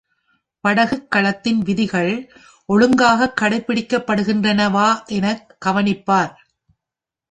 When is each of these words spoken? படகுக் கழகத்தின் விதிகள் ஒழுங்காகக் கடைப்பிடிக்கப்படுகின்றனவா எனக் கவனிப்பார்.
படகுக் 0.63 1.11
கழகத்தின் 1.11 1.59
விதிகள் 1.59 2.31
ஒழுங்காகக் 2.65 3.37
கடைப்பிடிக்கப்படுகின்றனவா 3.41 5.05
எனக் 5.05 5.57
கவனிப்பார். 5.65 6.33